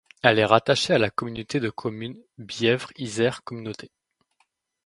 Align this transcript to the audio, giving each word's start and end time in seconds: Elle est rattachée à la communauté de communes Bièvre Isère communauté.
Elle 0.23 0.39
est 0.39 0.45
rattachée 0.45 0.93
à 0.93 0.97
la 0.97 1.11
communauté 1.11 1.59
de 1.59 1.69
communes 1.69 2.17
Bièvre 2.39 2.89
Isère 2.97 3.43
communauté. 3.43 3.91